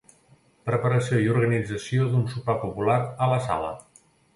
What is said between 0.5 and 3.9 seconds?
Preparació i organització d'un sopar popular a la sala.